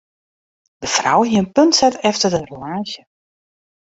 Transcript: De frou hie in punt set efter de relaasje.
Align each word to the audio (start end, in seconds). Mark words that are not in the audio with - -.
De 0.85 0.89
frou 0.93 1.25
hie 1.25 1.41
in 1.43 1.47
punt 1.59 1.75
set 1.79 1.99
efter 2.11 2.33
de 2.37 2.41
relaasje. 2.47 3.07